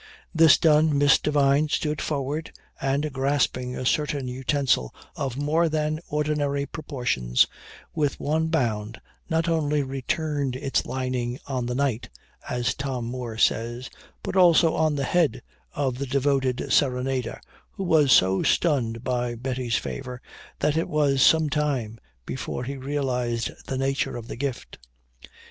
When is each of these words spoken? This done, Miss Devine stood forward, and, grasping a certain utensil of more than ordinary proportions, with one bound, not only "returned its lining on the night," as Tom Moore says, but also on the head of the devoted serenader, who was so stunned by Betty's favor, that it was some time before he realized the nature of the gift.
This 0.33 0.57
done, 0.57 0.97
Miss 0.97 1.19
Devine 1.19 1.69
stood 1.69 2.01
forward, 2.01 2.51
and, 2.81 3.13
grasping 3.13 3.75
a 3.77 3.85
certain 3.85 4.27
utensil 4.27 4.95
of 5.15 5.37
more 5.37 5.69
than 5.69 5.99
ordinary 6.07 6.65
proportions, 6.65 7.45
with 7.93 8.19
one 8.19 8.47
bound, 8.47 8.99
not 9.29 9.47
only 9.47 9.83
"returned 9.83 10.55
its 10.55 10.87
lining 10.87 11.37
on 11.45 11.67
the 11.67 11.75
night," 11.75 12.09
as 12.49 12.73
Tom 12.73 13.05
Moore 13.05 13.37
says, 13.37 13.91
but 14.23 14.35
also 14.35 14.73
on 14.73 14.95
the 14.95 15.03
head 15.03 15.43
of 15.75 15.99
the 15.99 16.07
devoted 16.07 16.73
serenader, 16.73 17.39
who 17.69 17.83
was 17.83 18.11
so 18.11 18.41
stunned 18.41 19.03
by 19.03 19.35
Betty's 19.35 19.75
favor, 19.77 20.19
that 20.57 20.75
it 20.77 20.89
was 20.89 21.21
some 21.21 21.47
time 21.47 21.99
before 22.25 22.63
he 22.63 22.75
realized 22.75 23.51
the 23.67 23.77
nature 23.77 24.17
of 24.17 24.27
the 24.29 24.35
gift. 24.35 24.79